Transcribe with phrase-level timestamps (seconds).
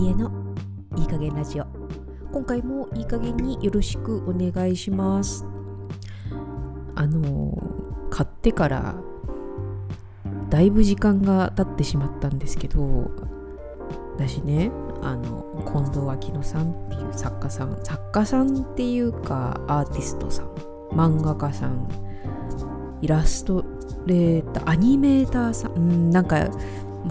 [0.00, 0.30] リエの
[0.96, 1.66] いい加減ラジオ。
[2.32, 5.44] 今回もいい加減によろしくお願いします。
[6.94, 7.62] あの
[8.08, 8.94] 買ってから
[10.48, 13.10] だいぶ時間が経ってしまったんですけど
[14.16, 14.70] 私ね
[15.02, 20.46] あの近藤秋乃さんっていう作家さん作家さんっていうかアーティストさん
[20.92, 21.88] 漫画家さん
[23.02, 23.64] イラスト
[24.06, 26.48] レーターアニメーターさんうんなんか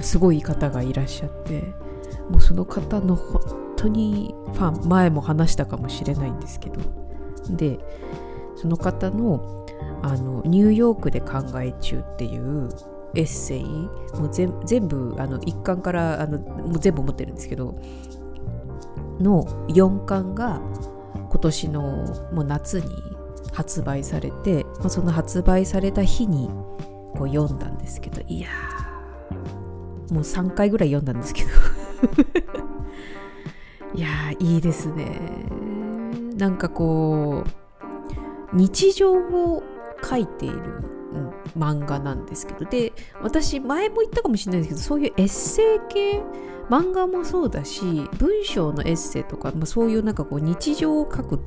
[0.01, 1.88] すごい方がいらっしゃって
[2.29, 3.41] もうその方の本
[3.75, 6.79] 当にファン前も話したかもしれないんですけど。
[7.49, 7.79] で
[8.55, 9.65] その方の
[10.01, 12.69] あのニューヨークで考え中っていう
[13.15, 17.79] エッセイもう全部あの一巻からあのもう全部持ってるんですけど
[19.19, 20.61] の4巻が
[21.13, 21.81] 今年の
[22.31, 22.87] もう夏に
[23.51, 26.49] 発売されて、まあ、その発売された日に
[27.15, 28.47] こう読んだんですけどいや
[30.11, 31.49] もう3回ぐらい読んだんですけど。
[33.95, 35.19] いやいいですね。
[36.37, 37.43] なんかこ
[38.53, 39.63] う日常を
[40.03, 40.57] 書いている、
[41.57, 42.65] 漫画なんですけど。
[42.65, 46.23] で私前も言ったかもしれないですけどそういうエッセイ系
[46.69, 51.39] 漫画もそうだし文章のエッセイとか、まあ、そういうなんかこう日常を書く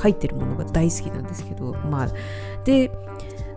[0.00, 1.72] 書いてるものが大好きなんですけど。
[1.90, 2.08] まあ
[2.64, 2.90] で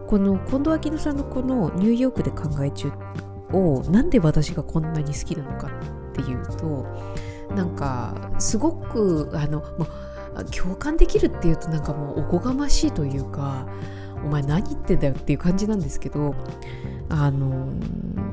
[0.07, 2.91] この近藤秋乃さんのこの「ニューヨークで考え中」
[3.53, 5.69] をなんで私がこんなに好きなのか
[6.21, 6.85] っていうと
[7.55, 9.87] なんかすごくあのも
[10.37, 13.67] う共感できるっていうとなんかもうおこがましいというか
[14.23, 16.35] お前何言ってんだよっていう感じなんですけど
[17.09, 17.67] あの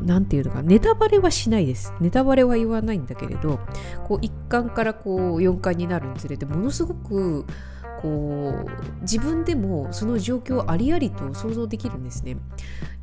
[0.04, 1.92] 何て言うのかネタバレはしないです。
[2.00, 3.60] ネタバレは言わないんだけれど
[4.08, 7.44] こう1巻からこう4巻になるにつれてものすごく
[8.02, 12.36] こう自分でもその状況をありありと想像できるんですね。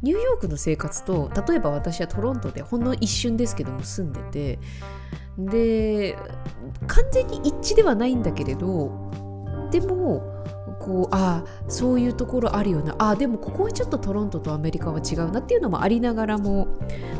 [0.02, 4.60] ニューヨークの生活と例えば私はトロントでほんの一瞬ですけども住んでて
[5.38, 6.18] で
[6.88, 9.12] 完全に一致ではないんだけれど
[9.72, 10.24] でも
[10.80, 16.68] こうああそういうところあるよなあでもここはちょっとトロントとアメリカは違うなっていうのもありながらも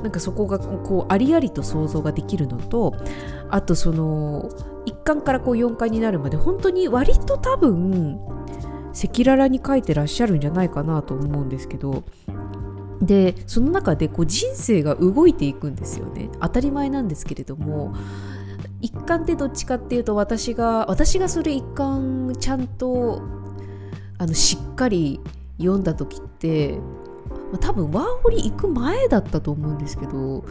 [0.02, 2.94] なんかそこがこうありありと想像ができるのと
[3.50, 4.50] あとその
[4.86, 8.20] 1巻からこう4巻になるまで本当に割と多分
[8.92, 12.04] 赤裸々に書いてらっしゃるんじゃないかなと思うんですけど
[13.02, 16.30] でその中でこう人生が動いていくんですよね。
[16.42, 17.94] 当たり前なんですけれども
[18.82, 23.22] 一巻ってどっちかっていうと私が私がそれ一巻ちゃんと
[24.18, 25.22] あのしっかり
[25.58, 26.80] 読んだ時って
[27.62, 30.44] 多分ワーホリ行く前だったと思うんですけど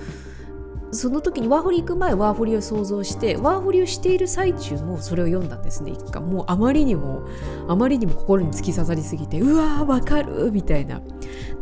[0.91, 5.93] その時にワーホリ行く前ワーホリを想像してワーホリをしている最中もそれを読んだんですね。
[5.93, 7.23] 一巻もうあまりにも
[7.69, 10.51] あまりにも心に突き刺さりすぎてうわーわかる？
[10.51, 11.01] みたいな。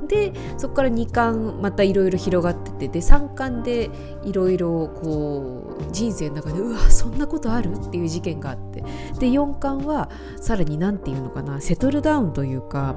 [0.07, 3.91] でそこから2巻またいろいろ広がっててで3巻で
[4.23, 7.73] いろいろこう人生の中でうわそんなことある？
[7.75, 8.83] っていう事件があって。
[9.19, 10.09] で4巻は
[10.41, 12.95] さらに何て言うのかなセトルダウンというか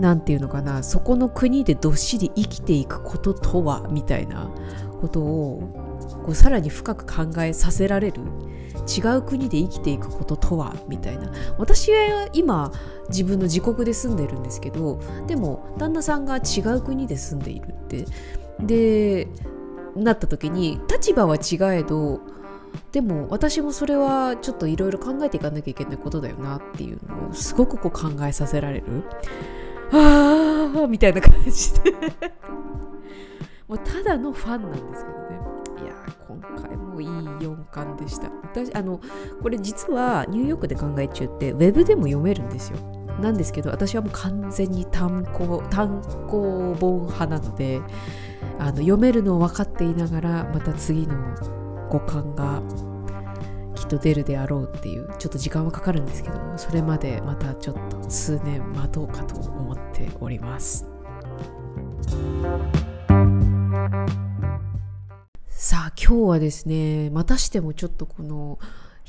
[0.00, 3.86] 何て言うのかなそこの国でどっしり生きていくこととは？
[3.88, 4.50] みたいな。
[5.00, 5.62] ことを
[6.24, 8.22] こうさらに深く考えさせられる
[8.86, 11.32] 違う国で生きていくこととはみたいな。
[11.58, 12.72] 私は今
[13.08, 18.04] 自分の自国で住んでるんですけどでも旦那さんが違う国で住んでいるって。
[18.60, 19.28] で
[19.96, 22.20] なった時に立場は違えど
[22.92, 29.04] でも私もそれはちょっといろいろ考えていかなきゃいけないことだよなっていうのをすごくこう考えさせられる。
[29.92, 31.92] ああみたいな感じで。
[33.74, 35.82] もうただのファンなんですけどね。
[35.82, 35.94] いや
[36.28, 38.30] 今回もいい4巻でした。
[38.44, 39.00] 私あの
[39.42, 42.78] これ実はニューヨークで考え中ってウェブでも読めるんですよ。
[43.20, 47.80] なんですけど私はもう完全に単行単行本派なので
[48.58, 51.14] あの読めるのを分かっていながらまた次の
[51.90, 52.62] 5巻が
[53.74, 60.88] きっと出るであろうっていうちょっと時間はかかるんですけどもそれまでまたちょっと数年待とうかと思っております。
[65.48, 68.58] さあ今日はですねまたしてもちょっとこの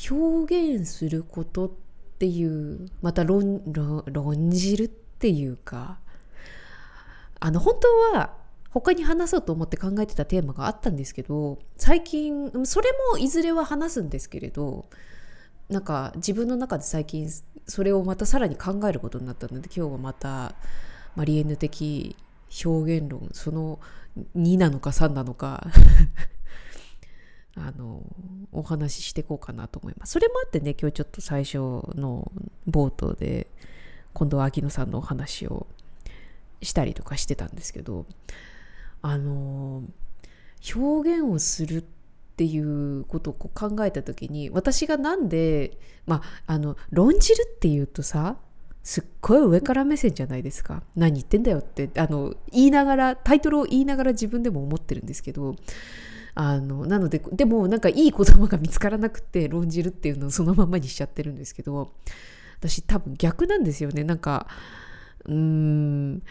[0.10, 1.72] 表現することっ
[2.20, 6.00] ていうまた論論じるっていうか
[7.40, 8.34] あの本当は
[8.72, 14.86] 他に話そうと思って考えてたテーマがあったんですけど最近それもいずれは話すんですけれど
[15.70, 17.30] なんか自分の中で最近
[17.68, 20.54] それをまたさらに考えることになったので今日はまた
[21.16, 22.16] マリエンヌ的
[22.64, 23.80] 表現論その
[24.38, 25.68] 2なのか3なのか
[27.58, 28.04] あの
[28.52, 30.14] お話ししていこうかなと思います。
[30.14, 32.32] それもあってね今日ちょっと最初の
[32.70, 33.48] 冒頭で
[34.14, 35.68] 今度は秋野さんのお話を
[36.62, 38.06] したりとかしてたんですけど
[39.02, 39.84] あの
[40.76, 41.84] 表現をするっ
[42.36, 48.38] ていうことを考えた時に私がなんでまああの論じるっていうとさ
[48.86, 50.84] すっごい上から目線じゃないですか。
[50.96, 55.56] 何言ってんだよってあの言いながらタイトルを言いながら自分でも思ってるんですけど
[56.36, 61.94] あのなのででもなんかいい言葉が見つからなくて論じるっていうのをそのままにしちゃってるんですけど
[62.60, 64.04] 私多分逆なんですよね。
[64.04, 64.46] なんか
[65.26, 66.22] うーん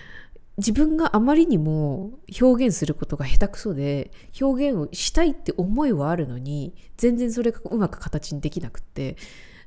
[0.56, 9.16] 自分があまりにも表現することが下手くそで表現をしたいって思いはあるのに全然それがうまく形にできなくって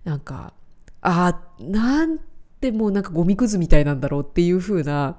[0.06, 0.54] なんか
[1.02, 2.37] ああなんて
[2.72, 5.18] もうなんかゴミくずみたいなんだろうっていう風な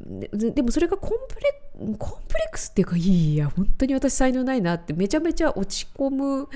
[0.00, 1.42] ででもそれがコンプレ
[1.78, 1.96] コン
[2.28, 6.48] プレックスっていうかいや本当に私才能ないなってめちゃめちゃ落ち込む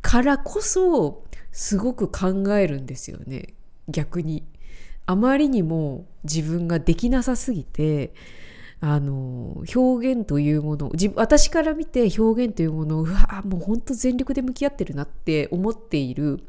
[0.00, 3.54] からこそすごく考えるんですよね
[3.88, 4.44] 逆に。
[5.04, 8.14] あまりにも自分ができなさすぎて
[8.80, 16.44] あの表現というもの私から見て表現というものをうわもう本当全力で向き合ってるなって思っている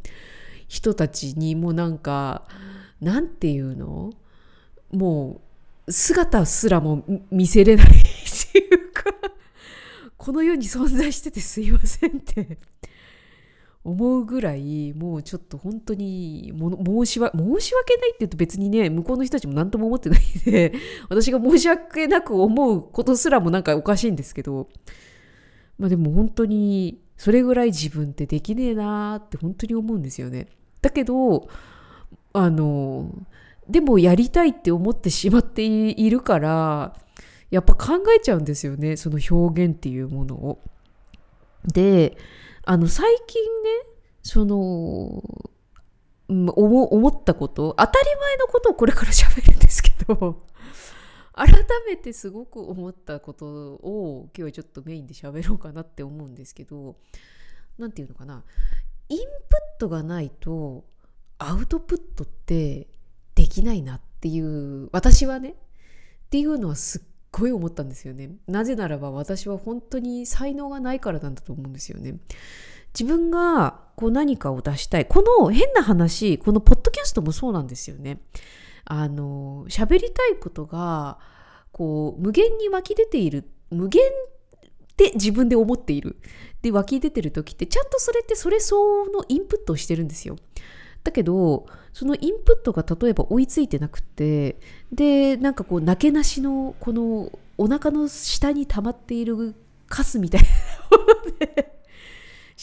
[0.67, 2.43] 人たちにもなんか
[3.01, 4.11] なんていうの？
[4.91, 5.41] も
[5.87, 7.89] う姿すらも見せれないっ
[8.53, 9.05] ていうか
[10.17, 12.59] この世に存在しててすいませんって
[13.83, 20.73] 思うぐらいもうちょっと本当に申し訳申し訳ないって言うと別にね向こうの人たちも何とも思ってないんで
[21.09, 24.69] 私が申し訳なく思うことすらもなんかおかしいんですけど
[25.77, 30.47] まあでも本当にそれぐらい自分ってできねえなーって本当に思うんですよね。
[30.81, 31.47] だけど
[32.33, 33.09] あの
[33.69, 36.95] でもやりたいって思ってしまっているから
[37.49, 40.59] やっぱ考えちゃうんですよねその表現っていうものを。
[41.65, 42.17] で
[42.65, 43.69] あの最近ね
[44.21, 45.21] その、
[46.29, 50.41] 思ったこと当たり前のことをこれから喋るんですけど
[51.33, 51.47] 改
[51.87, 56.95] めてすごく思ったことを今日はちょっとメインで喋ろうかなって思うんですけど
[57.77, 58.43] 何て言うのかな。
[59.09, 60.85] インプットがないと
[61.39, 62.87] アウトプットって
[63.35, 65.49] できないなっていう私はね。
[65.49, 65.55] っ
[66.29, 67.01] ていうのはすっ
[67.31, 68.31] ごい思ったんですよね。
[68.47, 72.17] なぜならば私は本当に才能がないからなんだと思うんですよね。
[72.97, 75.05] 自分がこう何かを出したい。
[75.05, 78.19] この変な話このポッドキャストもそうなんですよね。
[78.85, 81.19] あの喋りたいことが
[81.71, 83.49] こう無限に湧き出ている。
[83.69, 86.17] 無限って自分で思っている。
[86.61, 90.37] で湧き出てる時ってちゃんとそれってそれ相応のインプットをしてるんですよ。
[91.03, 94.57] だけどそのインプットが例えば追いついてなくて
[94.91, 99.55] でなんかこうなけなしのこのお腹の下に溜まっている
[99.87, 101.72] カスみたいなもので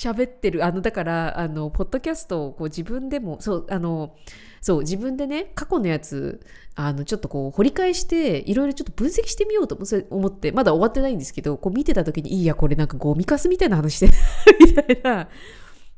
[0.00, 4.16] 喋ってるあのだからあのポッドキャストをこう自分でもそうあの
[4.62, 6.40] そう自分でね過去のやつ
[6.74, 14.08] あのちょっとこう掘り返していろいろちょっと分析してみようと思ってまだ終わってないんですけどこう見てた時にいいやこれなんかゴミカスみたいな話して
[14.58, 15.28] みたいな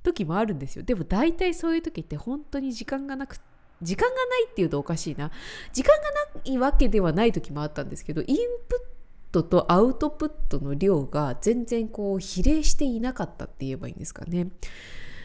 [0.03, 0.83] 時もあるんですよ。
[0.83, 3.37] でも大体そういう時って本当に時間がなく
[3.83, 5.31] 時間がないっていうとおかしいな。
[5.73, 6.03] 時間が
[6.45, 8.37] ないわけではない時もあったんですけどイン
[8.69, 9.02] プッ
[9.33, 14.49] トとアウトプットの量が全然こう比例していなかったって言えばいいんですかね。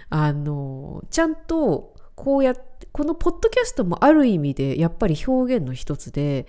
[0.10, 6.48] あのちゃんとこうやってこのポッドキャストもある意味でやっぱり表現の一つで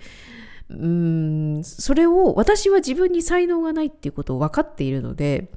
[0.69, 5.51] うんそれを私は自分に才能がないっていうことを分かっているので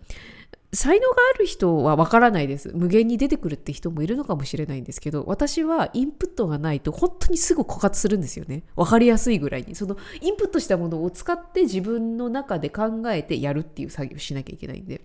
[0.74, 2.72] 才能がある人はわからないです。
[2.74, 8.64] 無限に出てくるって人もいるのかもしれないんですけど、私はインプットがないと本当にすぐ枯渇するんですよね。
[8.74, 9.74] わかりやすいぐらいに。
[9.74, 15.02] そのインプットしたものを使って自分の中で考えてやるっていう作業をしなきゃいけないんで。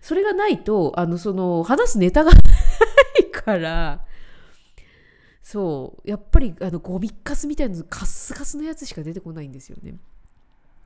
[0.00, 2.38] それがないと、あの、その、話すネタがな
[3.18, 4.04] いから、
[5.42, 9.94] そう、やっぱりあのゴミカスみたいなカスカスのやつしか出てこないんですよね。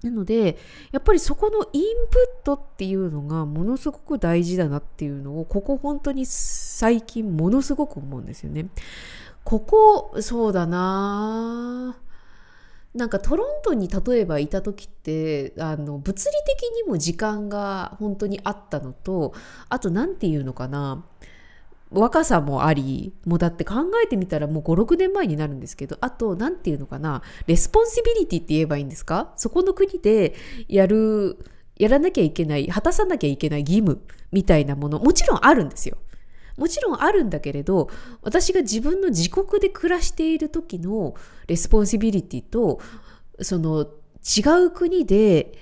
[0.03, 0.57] なので
[0.93, 8.69] やっぱりそこのインプットっていうのがものすごく大事だなっていうのをここ本当に最近ものすごく思うんですよね。
[9.45, 11.97] ここそうだな
[12.95, 19.33] なんかトロントに例えばいた時ってあの物理的にも時間が本当にあったのと
[19.69, 21.05] あと何て言うのかな
[21.91, 29.33] 若さもありもうだって考えてみたらもう56年前になるんですけどあと何て言うのかな responsibility って言えばいいんですか？
[29.37, 30.35] そこの国で
[30.69, 31.45] やる
[31.77, 35.97] やらなきゃいけない果たさなきゃいけない義務みたいなものもちろんあるんですよ。
[36.57, 37.89] もちろんあるんだけれど
[38.23, 41.15] 私が自分の自国で暮らしている時の
[41.47, 42.81] responsibility と
[43.41, 45.55] その違う国で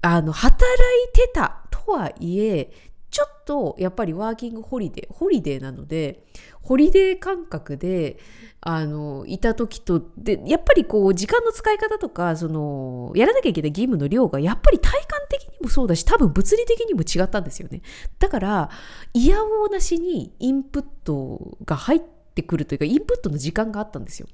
[0.00, 2.70] あの働いてたとはいえ
[3.10, 6.24] ちょっとやっぱりワーキングホリデーホリデーなので
[6.62, 8.18] ホリデー感覚で
[8.60, 17.80] あのいた時とでやっぱりこう時間の使い方とかそのやらなきゃいけない義務の量がやっぱり体感的にもそうだし多分物理的にも違ったんですよね。
[18.18, 18.70] だから
[19.14, 22.00] 否応なしにインプットが入っ
[22.34, 24.26] てくるというかインプットの時間があったんですよ。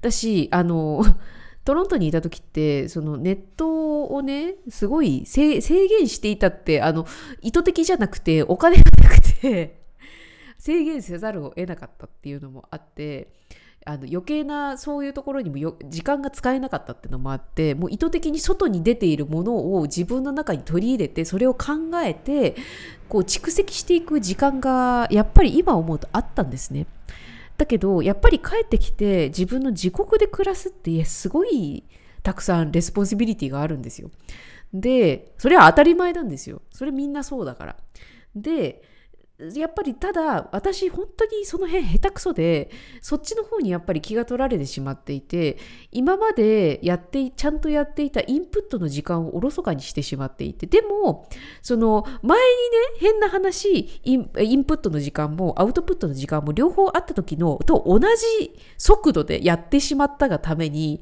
[0.00, 1.04] だしあの
[1.64, 7.06] トロントにいた時ってそのネットをねすごい制限していたってあの
[7.40, 9.80] 意図的じゃなくてお金がなくて
[10.58, 13.28] 制限せざるを得なかったっていうのもあって
[13.84, 21.72] あの余計なそういうところにもよ時間が使えなかったっていうのもあってもう意図的に外に出ているものを自分の中に取り入れてそれを考
[22.04, 22.56] えて
[23.08, 26.86] こう蓄積していく時間がやっぱり今思うとあったんですね。
[27.56, 31.84] だけどやっぱり帰ってきて自分の自国で暮らすってすごい
[32.22, 34.10] たくさん responsibility があるんですよ。
[34.72, 36.62] でそれは当たり前なんですよ。
[36.70, 37.76] それみんなそうだから。
[38.34, 38.82] で
[39.54, 42.70] やっぱりただ私本当にその辺下手くそで
[43.00, 45.58] そっちの方にやっぱり気が取られてしまっていて
[45.90, 51.28] 今までやってちゃんとやっていたインプットの時間をおろそかにしてしまっていてでも
[51.60, 61.00] その前にね変な話インインプットの時間もアウトプットの時間も両方あった時のと同じ速度でやってしまったがために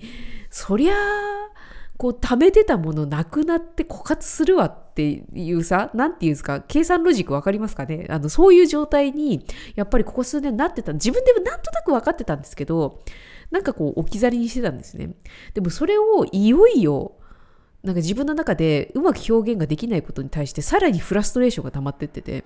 [0.50, 1.59] そりゃあ
[2.00, 8.06] こう貯めてたものなくなって枯渇するわっていうさ、なんていうんですか、計算ロジックわかりますかね？
[8.08, 10.94] あの、そういう状態に、やっぱりここ数年なってた。
[10.94, 13.00] 自分でもなんとなく分かってたんですけど、
[13.50, 15.10] なんかこう置き去りにしてたんですね。
[15.52, 17.12] でもそれをいよいよ、
[17.82, 22.44] なんか自分の中でうまく表現ができないことに対してさらにフラストレーションが溜まってってて。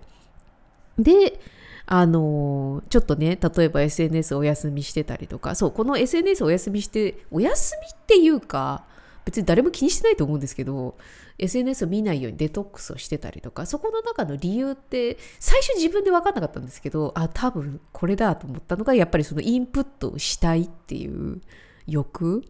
[0.98, 1.38] で、
[1.86, 8.92] あのちょっとね、例えば SNS お休みしてたりとか、そう、この SNS お休みして、お休みっていうか、
[9.24, 10.96] 別に誰も気にしてないと思うんですけど
[11.38, 21.40] SNS を見ないようにデトックスをしてたりとかそこの中の理由って最初自分で分かんなかったんですけどあ多分これだと思ったのがやっぱりそのインプットをしたいっていう
[21.86, 22.44] 欲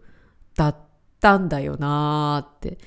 [0.56, 0.76] だっ
[1.20, 2.78] たんだよなーって。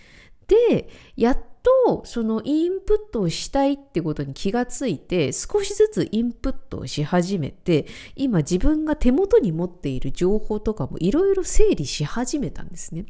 [0.48, 1.38] でやっ
[1.86, 13.06] とそのインプットをしたいってことに気がついて少しずつインプットをし始めて今自分が手元に持っている情報とかもいろいろ整理し始めたんですね。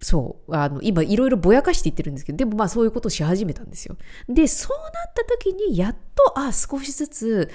[0.00, 3.96] そうあの今いろいろぼやかして言ってるんですけどでもまあそういうことをし始めたんですよ。
[4.28, 7.50] でそうなった時にやっとあ少しずつ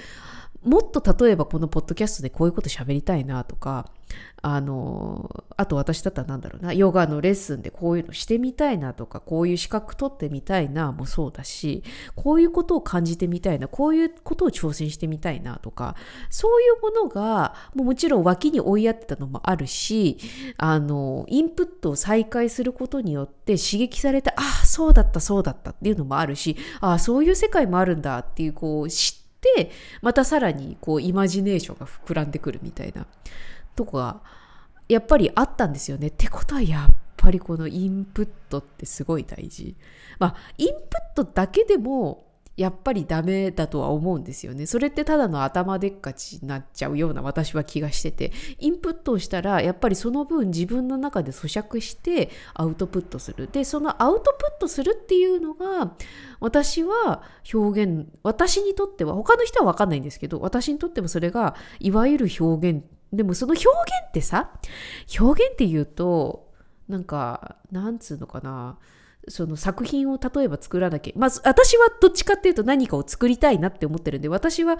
[0.66, 3.88] もっと例えばこのポッドキャストでこういうこと喋りたいなとか
[4.42, 11.82] あのあと私だったらなんだろうなヨガのレッスンでこういうのしてみたいなとかこういう資格取ってみたいなもそうだし
[12.14, 15.96] こういうことを感じてみたいなこういうことを挑戦してみたいなとか
[16.30, 20.18] そういうものがももちろん脇に追いやってたのもあるし
[20.58, 29.25] あのインプットを再開することによって刺激されてああそうだったそうだったっていうのもあるしああそういう世界もあるんだっていうこう知って
[30.02, 33.06] またさらにこうイマジネーションが膨らんでくるみたいな
[33.74, 34.20] とこが
[34.88, 36.08] やっぱりあったんですよね。
[36.08, 39.74] ってことはやっぱりこのインプットってすごい大事。
[40.18, 42.25] まあインプットだけでも
[42.56, 44.66] やっぱりダメだとは思うんですよね。
[44.66, 53.48] それってただの頭でっかちになっちゃうような私は気がしてて、インプットをしたらやっぱりその分自分の中で咀嚼してアウトプットする。
[53.52, 55.94] で、そのアウトプットするっていうのが
[56.40, 57.22] 私は
[57.52, 62.84] 表現、私にとっては、他の人はわかんないんですけど、私にとってもそれがいわゆる表現。
[63.12, 64.50] でもその表現ってさ、
[65.18, 66.50] 表現って言うと、
[66.88, 68.78] なんか、なんつうのかな、
[69.28, 74.78] その作品を例えば作らなきゃまず私はどっちかっていうと何かを作りたいなって思ってるんで私は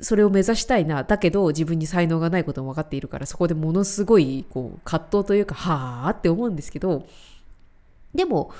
[0.00, 7.06] それを目指したいなだけど自分に才能がないことも分かっているからそこでものすごいこう葛藤というかはあって思うんですけど
[8.14, 8.52] でも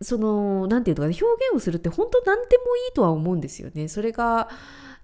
[0.00, 3.88] その何て言うのかな表現をするって本当何でもいいとは思うんですよね。
[3.88, 4.48] それが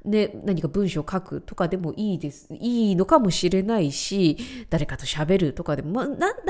[0.04, 4.38] ね、何か文章を書くとかでもいいです、いいのかもしれないし、
[4.71, 6.45] 誰かと喋るとかでも、まあ、ななんで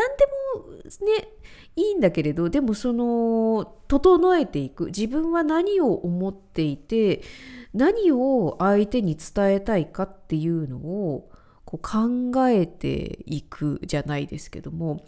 [0.56, 0.72] も
[1.06, 1.28] ね、
[1.76, 4.86] いいんだけれど、でもその、整えていく。
[4.86, 7.22] 自分は何を思っていて、
[7.74, 11.30] 何を相手に伝えたいかっていうのを
[11.64, 15.04] こう考えていくじゃないですけども、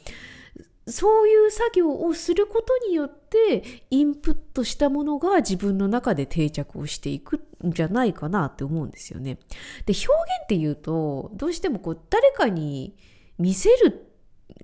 [0.86, 9.38] そういう作業をすることによってインプットしたものが自分の中で定着をしていくんじゃないかなって思うんですよね。
[9.86, 10.06] で表現
[10.42, 12.96] っていうとどうしてもこう誰かに
[13.38, 14.12] 見せる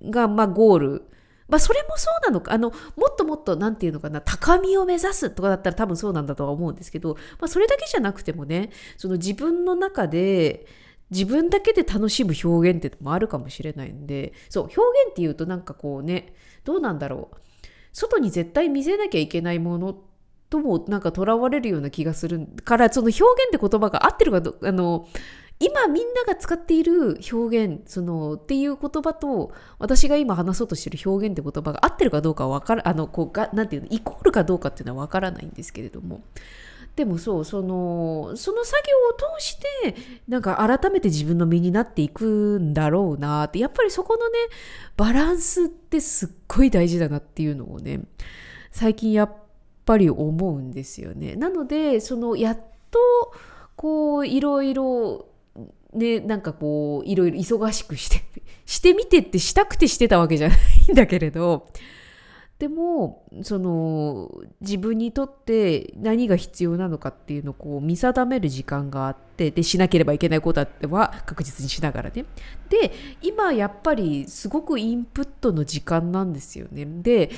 [0.09, 1.05] がまあゴール。
[1.47, 2.53] まあそれもそうなのか。
[2.53, 4.21] あのもっともっと何て言うのかな。
[4.21, 10.67] 高みを目指すとかだったら多分そうなんだとは思うんですけど、まあ、それだけじゃなくてもねその自分の中で
[11.11, 17.37] 自分だけで楽しむ表現ってもあるかもしれないんでそう表現っていうとなんかこうねどうなんだろう。
[17.91, 19.97] 外に絶対見せなきゃいけないもの
[20.49, 25.07] ともなんか囚われるような気がするからその表現って言葉が合ってるかどあの
[25.59, 36.21] 今みんなが使っている表現そのっていう言葉と私が今話そうとしている表現って言葉が合ってるかどうかは分からあのこうがなんていうのイコールかどうかっていうのは分からないんですけれども
[36.99, 39.95] でもそうそのその作業を通して
[40.27, 44.37] なんか改めて自分の身になっていくんだろうなってやっぱりそこのね
[44.97, 48.01] バランスってすっごい大事だなっていうのをね
[48.71, 49.33] 最近やっ
[49.85, 51.37] ぱり思うんですよね。
[51.37, 52.59] なのでそのやっ
[52.91, 52.99] と
[53.77, 55.25] こういろいろ
[55.93, 58.21] ね、なんかこういろいろ忙しくして
[58.65, 61.69] してみてってしたくてしてたわけじゃないんだけれど
[62.59, 72.25] でもその自分にとって何が必要なのかっていうのをこう見定める時間があってでしなければいけないことは確実にしながらね。
[72.67, 76.85] で今やっぱりすごくインプットの時間なんですよね。
[76.85, 77.31] で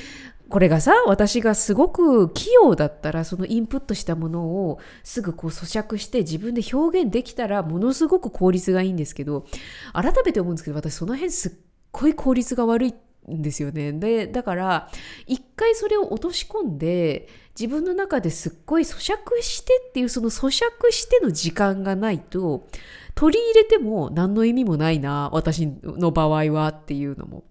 [0.49, 9.45] これがさ私がすごく器用だったらそのインプットしたものをすぐこう咀嚼して自分で表現できたらものすごく効率がいいんですけど
[9.93, 11.51] 改めて思うんですけど私その辺すっ
[11.91, 13.93] ごい効率が悪いってですよね。
[13.93, 14.89] でだから
[15.27, 17.27] 一回それを落とし込んで
[17.59, 22.67] 自分の中ですっごい咀嚼してっていうその咀嚼しての時間がないと
[23.15, 27.43] 取り入れても何の意味もないな私の場合はっていうのも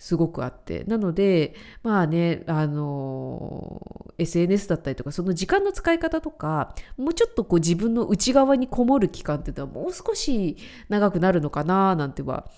[0.00, 0.84] すごくあって。
[0.84, 10.56] なので、まあね、あの、SNS だったりとか、その時間の使い方とか、もうちょっとこう自分の内側にこもる期間っていうのはもう少し
[10.88, 12.50] 長くなるのかななんては思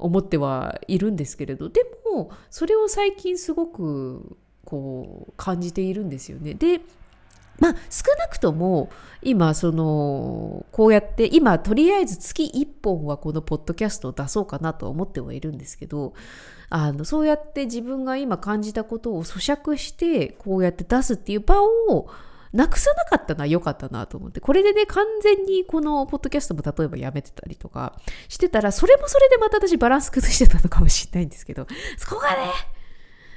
[0.00, 6.54] 思ってはいるんですけれど、でも、それを最近すごくこう感じているんですよね。
[6.54, 6.80] で、
[7.58, 8.88] まあ、少なくとも
[9.22, 16.14] 今そのこうやって今とりあえず月1本はこのポッドキャストを出そうかなとは思ってはいるんですけど
[16.70, 22.08] あのそうやって自分が今感じたことを咀嚼してこうやって出すっていう場を
[22.52, 24.40] なくさなかったのは良かったなと思って。
[24.40, 31.66] これでね完全にこのポッドキャストも例えばやめてたりとかしてたらそれもそれでまた私バランス崩してたのかもしれないんですけど
[31.96, 32.36] そこがね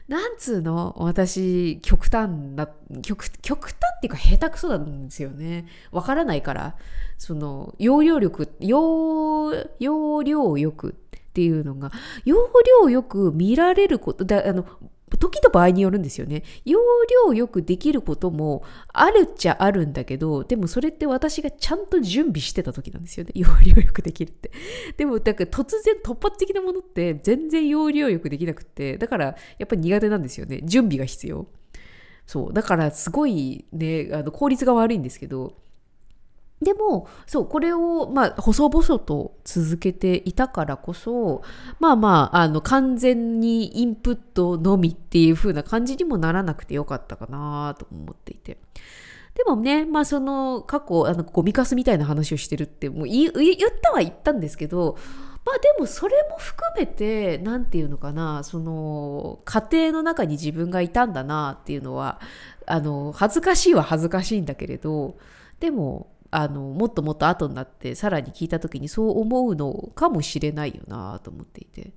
[0.07, 0.95] なんつうの？
[0.97, 2.67] 私極端な
[3.01, 5.65] 極極端っていうか下手くそなんですよね。
[5.91, 6.75] わからないから。
[7.17, 11.91] その容量力容容量力っていうのが
[12.25, 12.49] 容
[12.81, 14.65] 量よく見られることだあの
[15.17, 16.43] 時と場合によるんですよね。
[16.65, 16.79] 要
[17.27, 23.31] 領よくできることもあるっちゃあるんだけど、でもそれって私がちゃんと準備してた時なんですよね。
[23.35, 24.51] 要領よくできるって。
[24.97, 29.25] でも、だから突然突発的なものって全然要領よくできなくって、だから
[29.57, 30.61] やっぱり苦手なんですよね。
[30.63, 31.47] 準備が必要。
[32.25, 32.53] そう。
[32.53, 35.62] だからすごいね、あの効率が悪いんですけど、
[36.63, 41.43] でもそうこれを、まあ、細々と続けていたからこそ
[41.79, 48.57] まあまああの完全にインプットのみっていう風な感じにもならなくてよかったかなと思っていて。
[49.35, 53.33] でもね、まあその過去、あのゴミカスみたいな話をしてるってもう言っ
[53.81, 54.97] たは言ったんですけど、
[55.45, 62.21] まあでもそれも含めて、何て言うのかな、その家庭の中に自分がいたんだなっていうのは、
[62.65, 65.17] あの恥ずかしいは恥ずかしいんだけれど、
[65.59, 71.91] でもあのもっともっと後になってさらに聞いた時にそう思うのかもしれないよなと思っていて。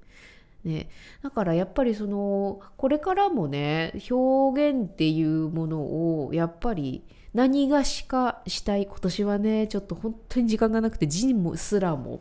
[0.64, 0.88] ね、
[1.22, 5.78] だからやっぱりそのこれからもね表現っていうもの
[6.26, 12.20] をやっぱり何がしかしたい今年はねちょっと本当に時間がなくてジンもすらも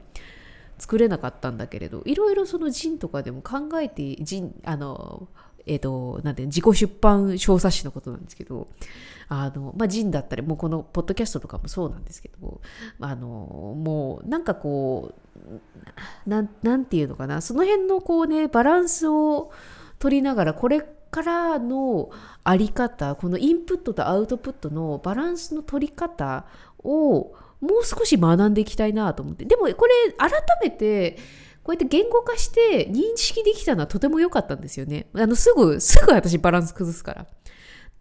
[0.78, 5.28] 作れなかったんだけれどいろいろそのジンとかでも考えてジンあの
[5.66, 8.68] えっ、ー、となんて自己出版小冊子のことなんですけど
[9.28, 12.62] あの、まあ、ジンだったり、もうこのポッドキャストとかもそうなんですけど、
[13.00, 19.52] あの、もうなんかこう、なん、なんていうのかな、その辺のこうね、バランスを
[20.00, 22.10] 取りながら、これからの
[22.44, 26.46] あり方、このインプットとアウトプットのバランスの取り方
[26.84, 29.46] を、もう少し学んでいきたいなと思って。
[29.46, 31.18] でもこれ改めて
[31.66, 35.08] こうやって言語化して認識できたのはとても良かったんですよね。
[35.14, 37.26] あのすぐ、すぐ私バランス崩すから。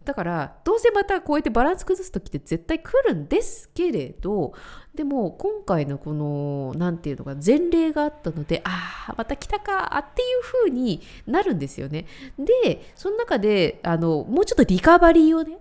[0.03, 4.53] だからどうせまたこうやってバランス崩す時って絶対来るんですけれど
[4.93, 12.05] でも今回のこの何て言うのか前例があったのでああまた来たかっていう風になるんですよね。
[12.37, 15.57] でその中であのもうちょっとリカバリーをね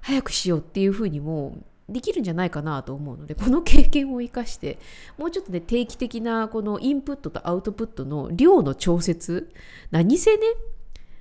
[0.00, 1.56] 早くしようっていう風にも
[1.88, 4.78] できるんじゃないかなと思うのでこの経験を生かして
[5.16, 9.50] もうちょっとね定期的なこのインプットとアウトプットの量の調節。
[9.90, 10.42] 何せね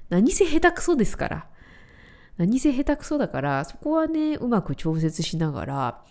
[0.10, 1.48] 何せ下手くそですから。
[2.38, 6.04] 何せ下手くそだからそこはねうまく調節しながら、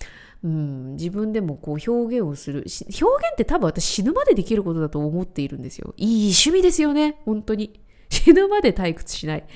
[0.43, 2.65] うん、自分でもこう表現をする。
[2.65, 5.95] 表現って多分私死ぬまでできることだと思っているんですよ。
[5.97, 7.81] いい趣味ですよね本当に。
[8.09, 9.47] 死ぬまで退屈しない。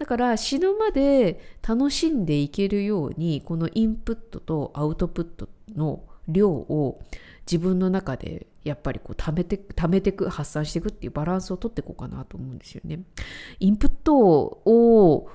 [0.00, 7.02] だから死ぬまで楽しんでいけるようにこのインプットとアウトプットの量を
[7.40, 13.00] 自分の中でやっぱりこう貯めて貯めてく発散していくっていうバランスをとっていこうかなと思うんですよね。
[13.58, 15.28] インプットを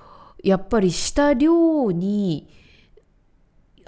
[0.44, 2.48] やっぱりした量に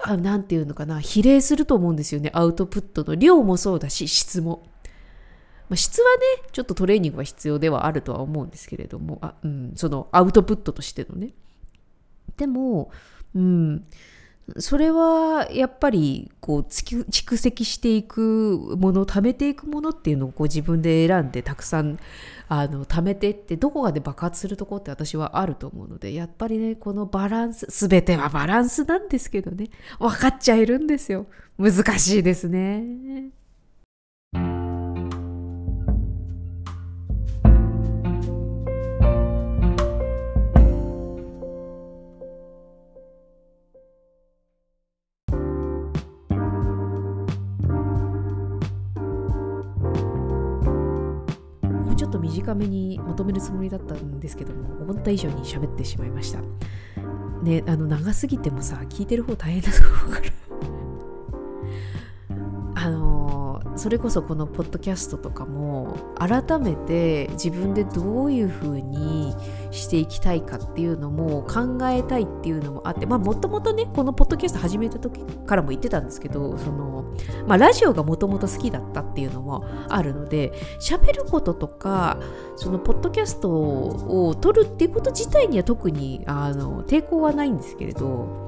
[0.06, 4.62] 何て言うのかな比例すると思うんですよねアウトプットの量もそうだし質も。
[5.68, 11.32] まあ、質はねちょっとトレーニングは必要ではあるとは思うんですけれどもあ、うん、そのアウトプットとしてのね。
[12.36, 12.90] でも、
[13.34, 13.84] うん、
[14.56, 21.98] それはやっぱりこう蓄積していくもの貯めていくものっていうのをこう自分で選んでたくさん
[22.48, 31.26] あの貯めてってどこかで爆発するとこって私はあると思うのでやっぱりねこのバランス全てはバランスなんですけどね分かっちゃいるんですよ
[31.58, 33.37] 難しいですね。
[52.42, 56.40] 短めにまとめるつもりだったんですけども思った以上に喋ってしまいました。
[57.42, 60.47] ねあの長すぎてもさ聞いてる方大変だと思うから。
[63.78, 69.34] それこそこのポッドキャストとかも改めて自分でどういう風に
[69.70, 77.14] していきたいかっていうのも考えたいっていうのもあってまあもともとねこのポッドキャスト始めた時からも言ってたんですけどその、
[77.46, 82.18] まあ、ラジオがもともと好きだったっていうのもあるので喋ることとか
[82.56, 88.47] そのポッドキャストを撮るっていうこと自体には特にあの抵抗はないんですけれど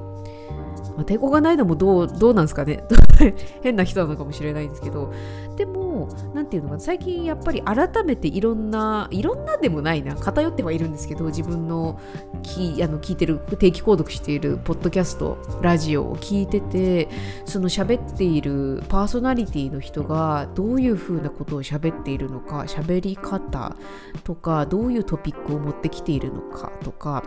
[0.95, 2.83] まあ、抵抗がないのもどうどうなんですかね。
[3.61, 5.11] 変な人なのかもしれないんですけど。
[5.57, 11.99] でも何て言うのか最近やっぱり改めていろんないろんなでもないな偏ってはいるんですけど自分の
[12.43, 17.09] きあの聞いてる定期購読しているポッドキャストラジオを聞いてて
[17.45, 23.75] その喋っているパーソナリティの人がどういうふうなことを喋っているのか喋り方
[24.23, 27.23] とかどういうトピックを持ってきているのかとか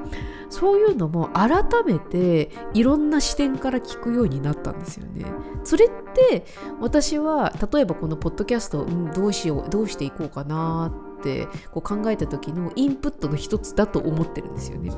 [0.50, 5.24] そういうのも改めていろんな視点から聞くようになったんですよね。
[5.64, 6.46] それって
[6.80, 14.90] 私は例えばこのポッドキャスト、うん、どうしようどうしていこうかなってこう考えた時のインプットの一つだと思ってるんですよね。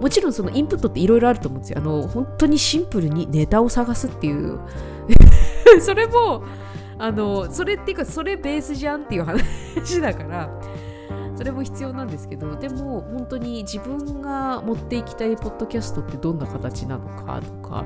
[0.00, 1.78] もちろんそのインプットっていろいろあると思うんですよ。
[1.78, 4.58] あの本当にシンプルにネタを探すっていう
[5.80, 6.42] それも
[6.98, 10.50] あのそれっていうかそれベースじゃんっていう話だから
[11.38, 17.84] それも必要なんですけどでも本当に自分が持っていきたいポッドキャストってどんな形なのかとか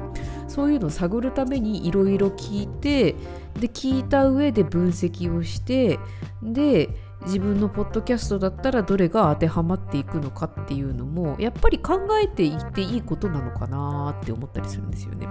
[0.48, 3.12] そういうのを探るためにいろいろ聞いて
[3.60, 5.98] で聞いた上で分析をして
[6.42, 6.88] で
[7.26, 15.28] 自分のポッドキャストだったらどれが当てはまっていくのかっていうのもやっぱり考えていっていいことなのかなって思ったりするんですよね。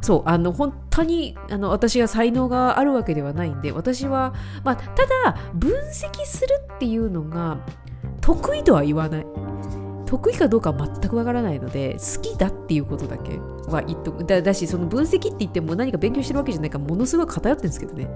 [0.00, 7.58] そうあの本当にあの私が才能があるわけではないんで私は、まあ、ただ分析するっていうのが
[8.20, 9.26] 得意とは言わない。
[10.06, 18.08] 得意かどうかは全くわからないので好きだっていうことだけは言っとくだだしその分析って言っても何か勉強してるわけじゃないからものすごい偏ってるんですけどね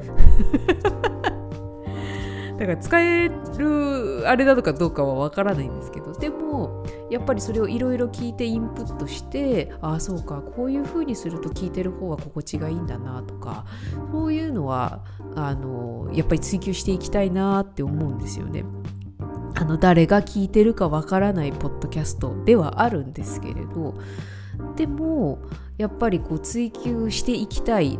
[2.58, 13.64] だから使えるあれなのかどうかはわからないんですけどでもやっぱりそれをいろいろ聞いてインプットしてああそうかこういう風にすると聞いてる方は心地がいいんだなとか
[14.10, 15.04] そういうのは
[15.36, 18.64] あのやっぱり追求していきたいなって思うんですよね。
[19.54, 23.94] あの誰が聞いてるかわからないポッドキャストではあるんですけれど
[24.76, 25.40] でも
[25.78, 27.98] やっぱりこう追求していきたい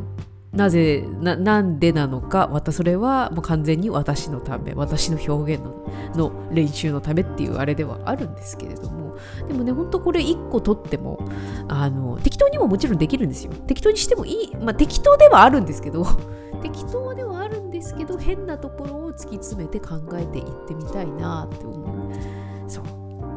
[0.53, 5.85] なぜなんでなのかまたそれはもう完全に私のため私の表現の
[6.15, 9.09] の練習のためっていうあれではあるんですけれども。
[9.49, 11.19] でもねほんとこれ1個取っても
[11.67, 13.53] あの適当にももちろんできるんですよ。
[13.67, 16.07] 適当にしてもいいまあ適当ではあるんですけど
[16.63, 22.71] 適当ではあるんですけど変なところを突き詰めて考えていってみたいなって思う。
[22.71, 22.85] そう。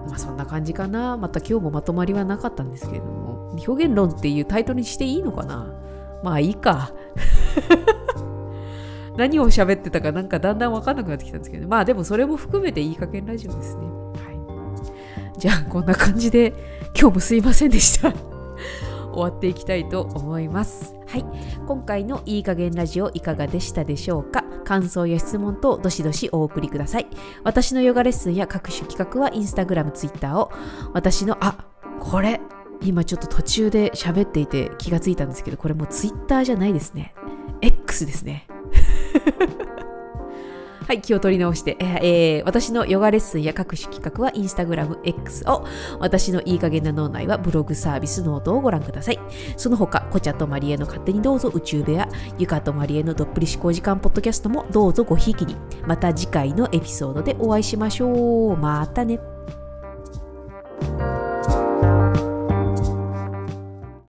[0.08, 1.18] まあそんな感じかな。
[1.18, 3.32] また今日もまとまりはなかったんですけれども。
[3.68, 5.74] 表現論っていうタイトルにしていいのかな？
[6.24, 6.92] まあいいか。
[9.18, 13.82] 何を喋ってたかなんかだんだん分かんなくなってきたんですけど、まあでもそれも含めていい加減ラジオですね。
[13.84, 15.40] はい。
[15.40, 16.54] じゃあこんな感じで
[16.98, 18.14] 今日もすいませんでした。
[19.12, 20.96] 終わっていきたいと思います。
[21.08, 21.26] はい。
[21.68, 24.46] 今回のいい加減ラジオいかがでしたでしょうか？
[24.64, 27.08] 感想や質問等どしどしお送りください。
[27.44, 30.50] 私のヨガレッスンや各種企画はインスタグラム、ツイッターを
[30.94, 31.66] 私の、あ、
[32.00, 32.40] これ
[32.82, 37.14] 今ちょっと途中で喋っていて気がついたんですけど、これもうツイッターじゃないですね。
[37.62, 38.48] X ですね。
[40.88, 45.64] はい、気を取り直して、え私のヨガレッスンや各種企画はインスタグラム X を、
[46.00, 49.20] 私のいい加減な脳内はブログサービスノートをご覧ください。
[49.56, 55.56] その他、コチャとマリエの勝手にどうぞ宇宙部屋、ゆかとマリエのどっぷり思考時間ポッドキャストもどうぞごひいきに。
[55.88, 58.58] また次回のエピソードでお会いしましょう。
[58.58, 59.20] またね。